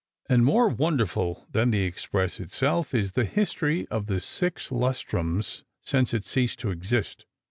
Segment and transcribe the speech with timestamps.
[0.27, 6.11] And more wonderful than the express itself is the history of the six lustrums since
[6.11, 7.27] it ceased to exist.